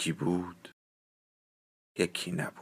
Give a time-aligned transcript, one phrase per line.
[0.00, 0.68] یکی بود
[1.98, 2.54] یکی نبود.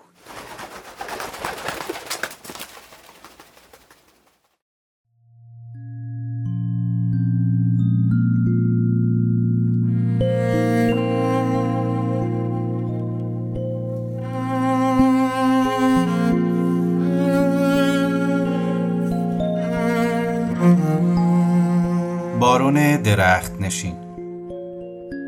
[22.40, 23.96] بارون درخت نشین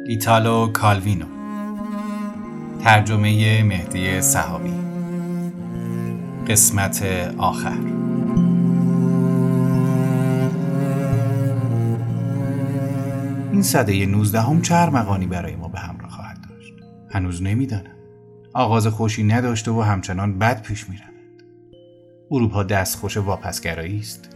[0.09, 1.40] ایتالو کالوینو.
[2.85, 4.73] ترجمه مهدی صحابی
[6.49, 7.03] قسمت
[7.39, 7.79] آخر.
[13.53, 16.73] این صده 19 هم چه ارمغانی برای ما به همراه خواهد داشت.
[17.11, 17.95] هنوز نمی‌دانم.
[18.55, 21.11] آغاز خوشی نداشته و همچنان بد پیش می‌رود.
[22.31, 24.29] اروپا دستخوش واپسگرایی است.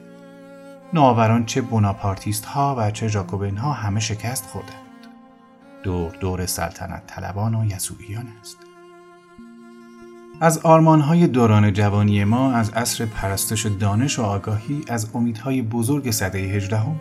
[0.92, 4.83] نوآوران چه بناپارتیست ها و چه جاکوبین ها همه شکست خوردند.
[5.84, 8.56] دور دور سلطنت طلبان و یسوعیان است.
[10.40, 16.38] از آرمانهای دوران جوانی ما از عصر پرستش دانش و آگاهی از امیدهای بزرگ صده
[16.38, 17.00] هجدهم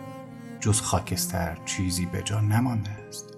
[0.60, 3.36] جز خاکستر چیزی به جا نمانده است.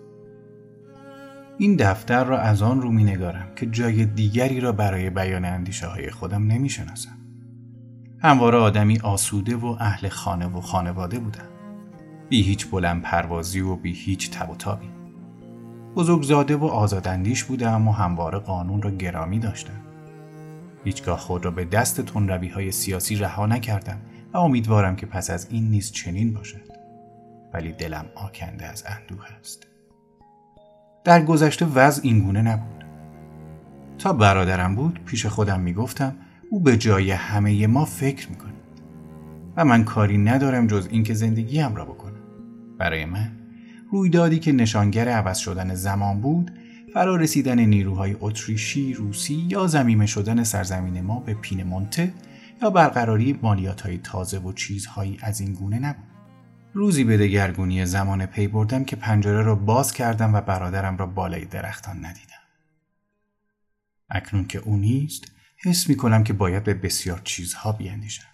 [1.59, 5.87] این دفتر را از آن رو می نگارم که جای دیگری را برای بیان اندیشه
[5.87, 7.19] های خودم نمی شناسم.
[8.19, 11.49] همواره آدمی آسوده و اهل خانه و خانواده بودم.
[12.29, 14.96] بی هیچ بلند پروازی و بی هیچ تب و تابی.
[15.97, 19.81] بزرگزاده و آزاداندیش بودم و همواره قانون را گرامی داشتم.
[20.85, 23.99] هیچگاه خود را به دست تنروی های سیاسی رها نکردم
[24.33, 26.77] و امیدوارم که پس از این نیز چنین باشد.
[27.53, 29.67] ولی دلم آکنده از اندوه است.
[31.05, 32.85] در گذشته وضع اینگونه نبود.
[33.99, 36.17] تا برادرم بود پیش خودم می‌گفتم
[36.51, 38.53] او به جای همه ما فکر می‌کنه
[39.57, 42.21] و من کاری ندارم جز اینکه زندگیم را بکنم.
[42.79, 43.31] برای من
[43.93, 46.51] رویدادی که نشانگر عوض شدن زمان بود
[46.95, 52.13] فرا رسیدن نیروهای اتریشی، روسی یا زمیمه شدن سرزمین ما به پینمونته
[52.63, 56.05] یا برقراری مالیات های تازه و چیزهایی از این گونه نبود.
[56.73, 61.45] روزی به دگرگونی زمان پی بردم که پنجره را باز کردم و برادرم را بالای
[61.45, 62.37] درختان ندیدم.
[64.11, 65.25] اکنون که او نیست،
[65.65, 68.29] حس می کنم که باید به بسیار چیزها بیاندیشم.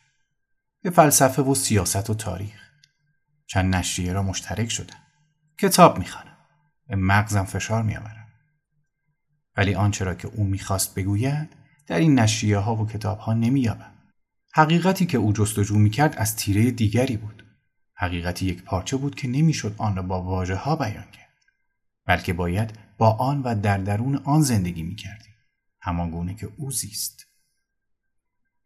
[0.82, 2.70] به فلسفه و سیاست و تاریخ.
[3.46, 5.01] چند نشریه را مشترک شدم.
[5.62, 6.36] کتاب می‌خوانم.
[6.86, 8.26] به مغزم فشار میآورم.
[9.56, 11.48] ولی آنچه را که او می‌خواست بگوید
[11.86, 13.92] در این نشریه ها و کتاب ها نمییابم.
[14.54, 17.44] حقیقتی که او جستجو می‌کرد از تیره دیگری بود.
[17.94, 21.38] حقیقتی یک پارچه بود که نمی‌شد آن را با واژه ها بیان کرد.
[22.06, 25.34] بلکه باید با آن و در درون آن زندگی می‌کردیم.
[25.80, 27.26] همان گونه که او زیست.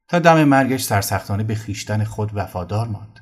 [0.08, 3.20] تا دم مرگش سرسختانه به خیشتن خود وفادار ماند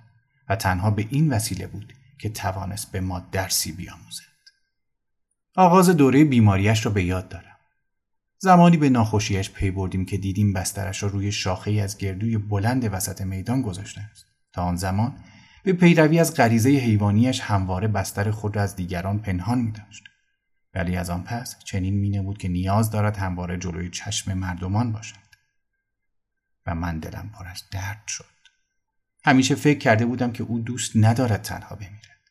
[0.48, 4.24] و تنها به این وسیله بود که توانست به ما درسی بیاموزد.
[5.56, 7.56] آغاز دوره بیماریش را به یاد دارم.
[8.38, 13.20] زمانی به ناخوشیش پی بردیم که دیدیم بسترش را روی شاخه از گردوی بلند وسط
[13.20, 14.26] میدان گذاشته است.
[14.52, 15.18] تا آن زمان
[15.62, 20.04] به پیروی از غریزه حیوانیش همواره بستر خود را از دیگران پنهان می داشت.
[20.74, 25.16] ولی از آن پس چنین می بود که نیاز دارد همواره جلوی چشم مردمان باشد.
[26.66, 28.33] و من دلم پر از درد شد.
[29.24, 32.30] همیشه فکر کرده بودم که او دوست ندارد تنها بمیرد.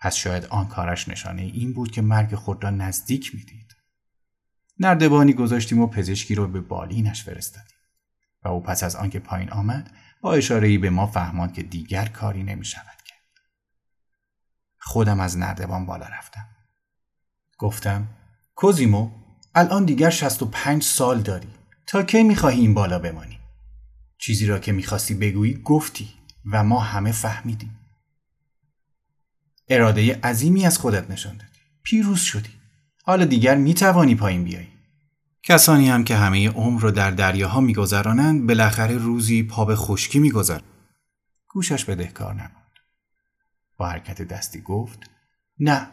[0.00, 3.76] پس شاید آن کارش نشانه این بود که مرگ خود را نزدیک می‌دید.
[4.80, 7.76] نردبانی گذاشتیم و پزشکی رو به بالینش فرستادیم
[8.42, 9.90] و او پس از آنکه پایین آمد
[10.20, 13.18] با اشاره به ما فهماند که دیگر کاری نمی شود کرد.
[14.78, 16.46] خودم از نردبان بالا رفتم.
[17.58, 18.08] گفتم
[18.54, 19.10] کوزیمو
[19.54, 21.48] الان دیگر 65 سال داری.
[21.86, 23.37] تا کی می‌خواهی این بالا بمانی؟
[24.18, 26.08] چیزی را که می‌خواستی بگویی گفتی
[26.52, 27.78] و ما همه فهمیدیم.
[29.68, 31.58] اراده عظیمی از خودت نشان دادی.
[31.82, 32.50] پیروز شدی.
[33.02, 34.68] حالا دیگر می‌توانی پایین بیایی.
[35.42, 40.60] کسانی هم که همه عمر رو در دریاها میگذرانند بالاخره روزی پا به خشکی میگذر.
[41.48, 42.80] گوشش بدهکار نبود.
[43.76, 45.10] با حرکت دستی گفت
[45.58, 45.90] نه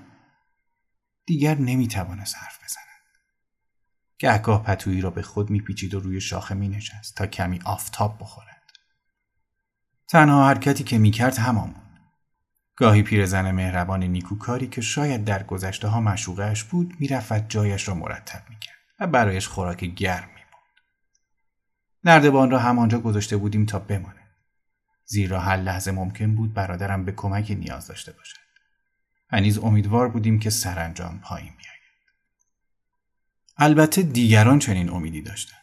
[1.26, 2.85] دیگر نمی‌توانست حرف بزند.
[4.20, 8.72] گهگاه پتویی را به خود میپیچید و روی شاخه مینشست تا کمی آفتاب بخورد.
[10.08, 11.84] تنها حرکتی که می‌کرد همان بود.
[12.76, 18.44] گاهی پیرزن مهربان نیکوکاری که شاید در گذشته ها مشوقش بود می‌رفت جایش را مرتب
[18.50, 20.82] می‌کرد و برایش خوراک گرم میبود.
[22.04, 24.22] نردبان را همانجا گذاشته بودیم تا بمانه.
[25.06, 28.38] زیرا هر لحظه ممکن بود برادرم به کمک نیاز داشته باشد.
[29.32, 31.75] و امیدوار بودیم که سرانجام پایین بیاید.
[33.58, 35.62] البته دیگران چنین امیدی داشتند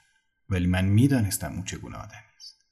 [0.48, 2.66] ولی من می‌دانستم او چگونه آدمی است.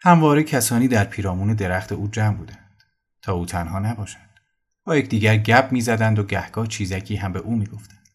[0.00, 2.82] همواره کسانی در پیرامون درخت او جمع بودند
[3.22, 4.32] تا او تنها نباشد.
[4.84, 8.08] با یکدیگر گپ می‌زدند و گهگاه چیزکی هم به او می‌گفتند.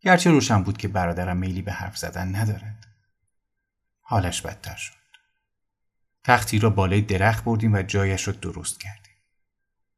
[0.00, 2.86] گرچه روشن بود که برادرم میلی به حرف زدن ندارد.
[4.00, 4.94] حالش بدتر شد.
[6.24, 9.14] تختی را بالای درخت بردیم و جایش را درست کردیم.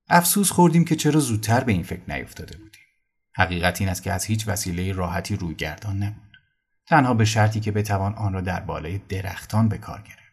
[0.09, 2.86] افسوس خوردیم که چرا زودتر به این فکر نیفتاده بودیم.
[3.37, 6.37] حقیقت این است که از هیچ وسیله راحتی رویگردان نبود.
[6.87, 10.27] تنها به شرطی که بتوان آن را در بالای درختان به کار گرفت.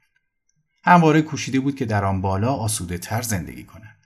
[0.84, 3.98] همواره کوشیده بود که در آن بالا آسوده تر زندگی کند.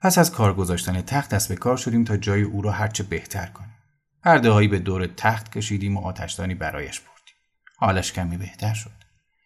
[0.00, 3.46] پس از کار گذاشتن تخت دست به کار شدیم تا جای او را هرچه بهتر
[3.46, 3.76] کنیم.
[4.22, 7.34] پرده به دور تخت کشیدیم و آتشدانی برایش بردیم.
[7.76, 8.90] حالش کمی بهتر شد.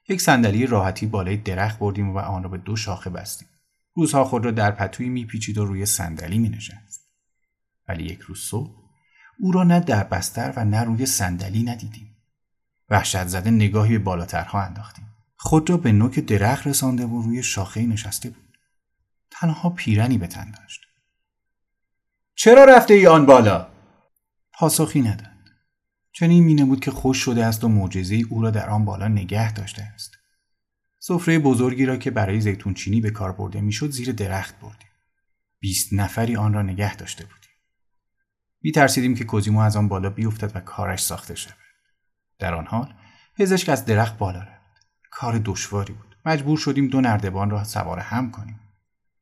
[0.09, 3.49] یک صندلی راحتی بالای درخت بردیم و آن را به دو شاخه بستیم.
[3.95, 6.86] روزها خود را در پتوی میپیچید و روی صندلی مینشست.
[7.89, 8.71] ولی یک روز صبح
[9.39, 12.17] او را نه در بستر و نه روی صندلی ندیدیم.
[12.91, 15.07] وحشت زده نگاهی به بالاترها انداختیم.
[15.37, 18.59] خود را به نوک درخت رسانده و روی شاخه نشسته بود.
[19.31, 20.81] تنها پیرنی به تن داشت.
[22.35, 23.69] چرا رفته ای آن بالا؟
[24.53, 25.31] پاسخی نداد.
[26.13, 29.53] چنین مینه بود که خوش شده است و معجزه او را در آن بالا نگه
[29.53, 30.19] داشته است.
[30.99, 34.89] سفره بزرگی را که برای زیتون چینی به کار برده می‌شد زیر درخت بردیم.
[35.61, 37.46] بیست نفری آن را نگه داشته بودیم.
[38.63, 41.57] می ترسیدیم که کوزیمو از آن بالا بیفتد و کارش ساخته شود.
[42.39, 42.95] در آن حال
[43.39, 44.87] پزشک از درخت بالا رفت.
[45.11, 46.17] کار دشواری بود.
[46.25, 48.61] مجبور شدیم دو نردبان را سوار هم کنیم.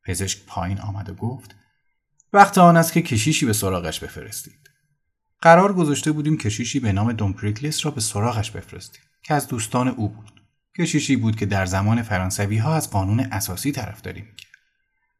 [0.03, 1.55] پزشک پایین آمد و گفت
[2.33, 4.69] وقت آن است که کشیشی به سراغش بفرستید.
[5.41, 10.09] قرار گذاشته بودیم کشیشی به نام دومپریکلس را به سراغش بفرستیم که از دوستان او
[10.09, 10.41] بود.
[10.79, 14.51] کشیشی بود که در زمان فرانسوی ها از قانون اساسی طرفداری می‌کرد.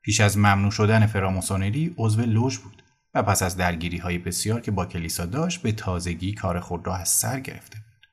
[0.02, 2.75] پیش از ممنوع شدن فراماسونری عضو لوژ بود
[3.16, 6.96] و پس از درگیری های بسیار که با کلیسا داشت به تازگی کار خود را
[6.96, 8.08] از سر گرفته بود.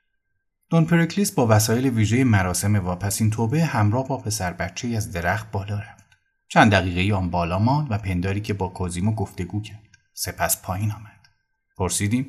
[0.71, 5.79] دون پرکلیس با وسایل ویژه مراسم واپسین توبه همراه با پسر بچه از درخت بالا
[5.79, 6.05] رفت.
[6.49, 9.99] چند دقیقه آن بالا ماند و پنداری که با کوزیمو گفتگو کرد.
[10.15, 11.29] سپس پایین آمد.
[11.77, 12.27] پرسیدیم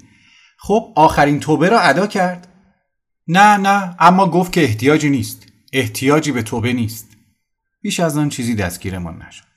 [0.57, 2.47] خب آخرین توبه را ادا کرد؟
[3.27, 5.47] نه نه اما گفت که احتیاجی نیست.
[5.73, 7.07] احتیاجی به توبه نیست.
[7.81, 9.52] بیش از آن چیزی دستگیرمان نشد.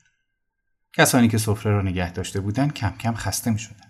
[0.97, 3.87] کسانی که سفره را نگه داشته بودند کم کم خسته می شدن.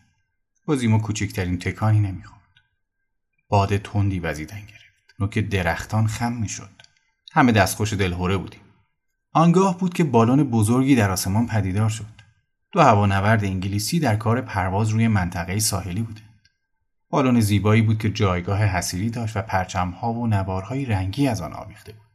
[0.65, 2.41] کوزیمو کوچکترین تکانی نمی‌خورد.
[3.49, 5.15] باد تندی وزیدن گرفت.
[5.19, 6.69] نوک درختان خم می شد.
[7.31, 8.61] همه دستخوش دلهوره بودیم.
[9.33, 12.21] آنگاه بود که بالون بزرگی در آسمان پدیدار شد.
[12.71, 16.49] دو هوانورد انگلیسی در کار پرواز روی منطقه ساحلی بودند.
[17.09, 21.91] بالون زیبایی بود که جایگاه حسیری داشت و پرچمها و نوارهای رنگی از آن آویخته
[21.91, 22.06] بود.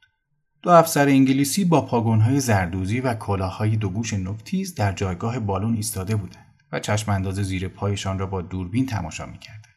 [0.63, 6.55] دو افسر انگلیسی با پاگونهای زردوزی و کلاههای دوگوش نکتیز در جایگاه بالون ایستاده بودند
[6.73, 9.77] و چشم انداز زیر پایشان را با دوربین تماشا می‌کردند.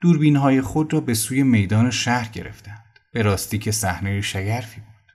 [0.00, 2.84] دوربین های خود را به سوی میدان شهر گرفتند.
[3.12, 5.12] به راستی که صحنه شگرفی بود.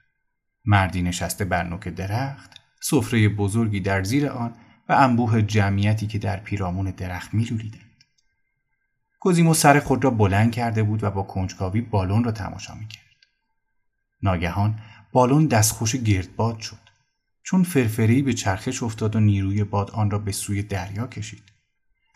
[0.64, 4.54] مردی نشسته بر نوک درخت، سفره بزرگی در زیر آن
[4.88, 8.04] و انبوه جمعیتی که در پیرامون درخت میلولیدند.
[9.20, 13.04] کوزیمو سر خود را بلند کرده بود و با کنجکاوی بالون را تماشا می‌کرد.
[14.22, 14.78] ناگهان
[15.12, 16.88] بالون دستخوش گردباد شد.
[17.42, 21.42] چون فرفری به چرخش افتاد و نیروی باد آن را به سوی دریا کشید.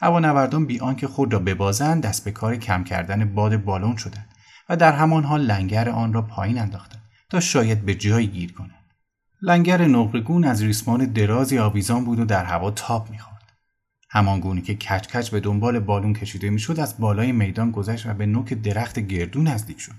[0.00, 4.28] هوانوردان بی آنکه خود را ببازند دست به کار کم کردن باد بالون شدند
[4.68, 8.94] و در همان حال لنگر آن را پایین انداختند تا شاید به جایی گیر کنند.
[9.42, 13.52] لنگر نقرگون از ریسمان درازی آویزان بود و در هوا تاب می‌خورد.
[14.10, 18.14] همان گونه که کچ کچ به دنبال بالون کشیده می‌شد از بالای میدان گذشت و
[18.14, 19.92] به نوک درخت گردو نزدیک شد.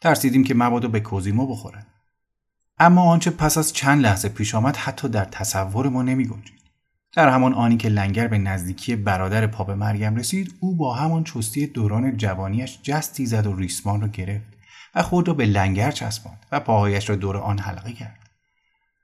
[0.00, 1.86] ترسیدیم که مبادا به کوزیمو بخورد
[2.80, 6.58] اما آنچه پس از چند لحظه پیش آمد حتی در تصور ما نمی گنجید.
[7.12, 11.66] در همان آنی که لنگر به نزدیکی برادر پاپ مریم رسید او با همان چستی
[11.66, 14.46] دوران جوانیش جستی زد و ریسمان را گرفت
[14.94, 18.30] و خود را به لنگر چسباند و پاهایش را دور آن حلقه کرد.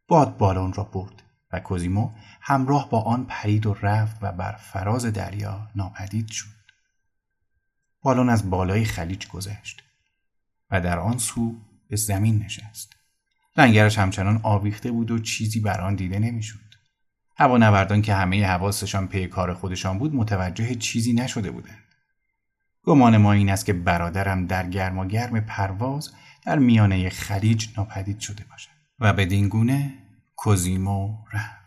[0.09, 5.07] باد بالون را برد و کوزیمو همراه با آن پرید و رفت و بر فراز
[5.07, 6.49] دریا ناپدید شد.
[8.03, 9.83] بالون از بالای خلیج گذشت
[10.71, 11.55] و در آن سو
[11.89, 12.94] به زمین نشست.
[13.57, 16.75] لنگرش همچنان آویخته بود و چیزی بر آن دیده نمی‌شد.
[17.37, 21.85] هوانوردان که همه حواسشان پی کار خودشان بود متوجه چیزی نشده بودند.
[22.83, 28.21] گمان ما این است که برادرم در گرم و گرم پرواز در میانه خلیج ناپدید
[28.21, 29.95] شده باشد و بدین گونه
[30.37, 31.65] کوزیمو رفت.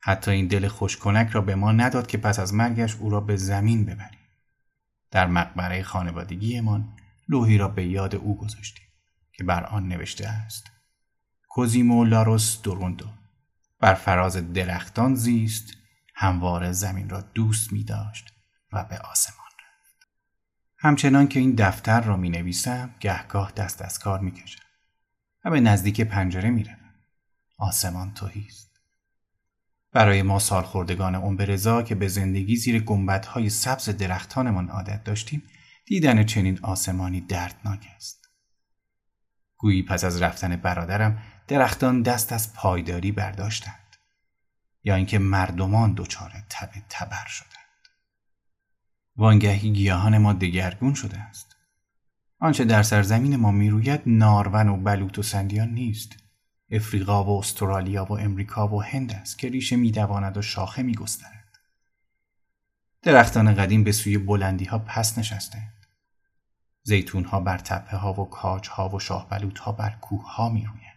[0.00, 3.36] حتی این دل خوشکنک را به ما نداد که پس از مرگش او را به
[3.36, 4.18] زمین ببریم.
[5.10, 6.96] در مقبره خانوادگیمان
[7.28, 8.86] لوحی را به یاد او گذاشتیم
[9.32, 10.71] که بر آن نوشته است
[11.54, 13.06] کوزیمو لاروس دوروندو
[13.80, 15.76] بر فراز درختان زیست
[16.14, 18.34] همواره زمین را دوست می داشت
[18.72, 20.08] و به آسمان رفت.
[20.78, 24.62] همچنان که این دفتر را می نویسم گهگاه دست از کار می کشم
[25.44, 26.66] و به نزدیک پنجره می.
[27.58, 28.80] آسمان توهیست.
[29.92, 32.84] برای ما سالخوردگان عمر که به زندگی زیر
[33.28, 35.42] های سبز درختانمان عادت داشتیم
[35.86, 38.28] دیدن چنین آسمانی دردناک است.
[39.56, 43.96] گویی پس از رفتن برادرم درختان دست از پایداری برداشتند
[44.84, 47.52] یا اینکه مردمان دچار تب تبر شدند.
[49.16, 51.56] وانگهی گیاهان ما دگرگون شده است.
[52.38, 56.16] آنچه در سرزمین ما می‌روید نارون و بلوط و سندیان نیست
[56.70, 61.58] افریقا و استرالیا و امریکا و هند است که ریشه میدواند و شاخه میگسترد
[63.02, 65.86] درختان قدیم به سوی بلندی ها پس نشستند
[66.82, 70.48] زیتون ها بر تپه ها و کاج ها و شاه بلوط ها بر کوه ها
[70.48, 70.91] می رویند.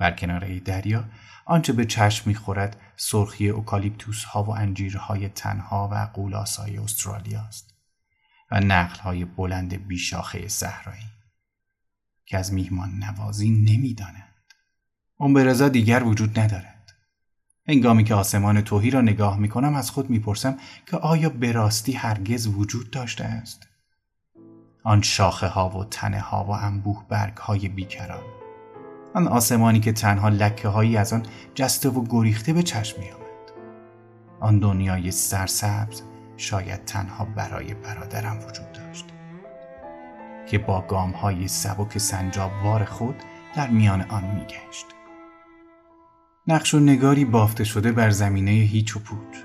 [0.00, 1.04] بر کناره دریا
[1.44, 7.74] آنچه به چشم می‌خورد سرخی اوکالیپتوس ها و انجیرهای تنها و قولاسای استرالیا است
[8.50, 11.06] و نقل های بلند بیشاخه صحرایی
[12.26, 14.34] که از میهمان نوازی نمی‌دانند.
[15.20, 16.92] امبرزا دیگر وجود ندارد.
[17.66, 21.92] انگامی که آسمان توهی را نگاه می کنم از خود می‌پرسم که آیا به راستی
[21.92, 23.66] هرگز وجود داشته است؟
[24.84, 28.39] آن شاخه ها و تنه ها و انبوه برگ های بیکران.
[29.14, 31.22] آن آسمانی که تنها لکه هایی از آن
[31.54, 33.20] جسته و گریخته به چشم می آمد.
[34.40, 36.02] آن دنیای سرسبز
[36.36, 39.04] شاید تنها برای برادرم وجود داشت.
[40.46, 43.14] که با گام های سبک سنجابوار خود
[43.56, 44.86] در میان آن میگشت.
[46.46, 49.36] نقش و نگاری بافته شده بر زمینه هیچ و پوچ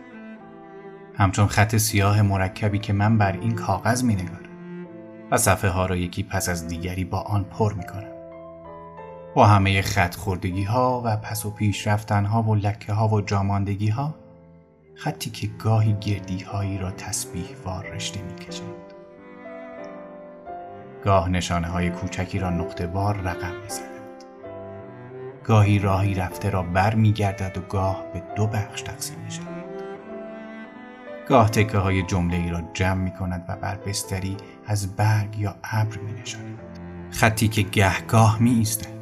[1.17, 4.49] همچون خط سیاه مرکبی که من بر این کاغذ می نگارم
[5.31, 8.14] و صفحه ها را یکی پس از دیگری با آن پر می کنم.
[9.35, 13.21] با همه خط خوردگی ها و پس و پیش رفتن ها و لکه ها و
[13.21, 14.15] جاماندگی ها
[14.95, 18.93] خطی که گاهی گردی هایی را تسبیح وار رشته می کشند.
[21.03, 23.69] گاه نشانه های کوچکی را نقطه بار رقم می
[25.43, 29.47] گاهی راهی رفته را بر می گردد و گاه به دو بخش تقسیم می شود.
[31.27, 34.37] گاه تکه های جمله ای را جمع می کند و بر بستری
[34.67, 36.59] از برگ یا ابر می نشاند.
[37.11, 38.94] خطی که گهگاه می ایستد.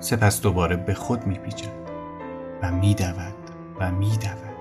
[0.00, 1.68] سپس دوباره به خود می پیچد
[2.62, 3.34] و می دود
[3.80, 4.54] و می دود.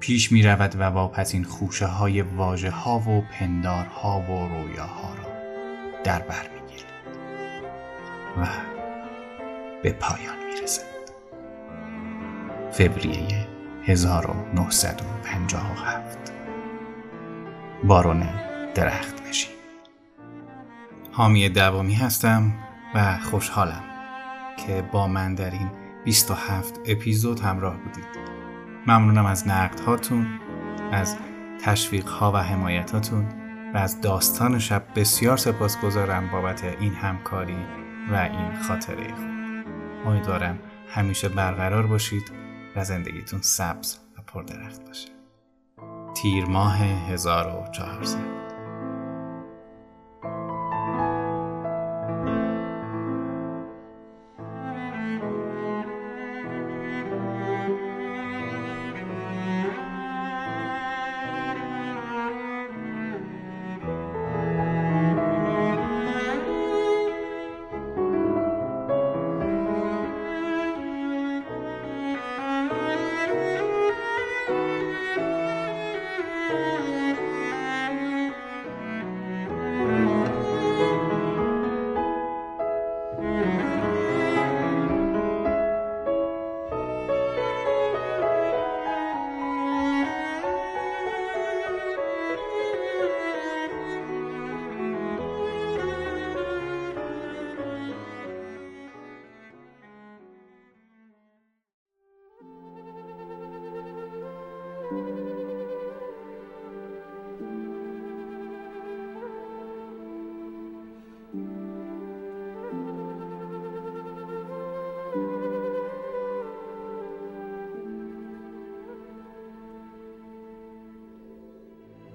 [0.00, 5.30] پیش می رود و واپس خوشه های واجه ها و پندار ها و رویاها را
[6.04, 6.92] در بر می گیرد.
[8.40, 8.46] و
[9.82, 10.82] به پایان می‌رسد.
[12.72, 13.46] فوریه
[13.84, 16.18] 1957
[17.84, 18.28] بارون
[18.74, 19.50] درخت نشین
[21.12, 22.52] حامی دوامی هستم
[22.94, 23.89] و خوشحالم
[24.66, 25.70] که با من در این
[26.04, 28.20] 27 اپیزود همراه بودید.
[28.86, 30.26] ممنونم از نقد هاتون
[30.92, 31.16] از
[31.64, 33.28] تشویق ها و حمایتاتون
[33.74, 34.82] و از داستان شب.
[34.96, 37.58] بسیار سپاسگزارم بابت این همکاری
[38.10, 39.14] و این خاطره.
[39.14, 42.32] خوب امیدوارم همیشه برقرار باشید
[42.76, 45.08] و زندگیتون سبز و پردرخت باشه.
[46.14, 46.78] تیر ماه
[47.14, 48.49] 1400「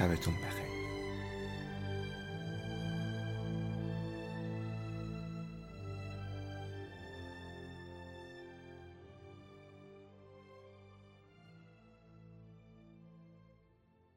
[0.00, 0.69] شبتون بخیر.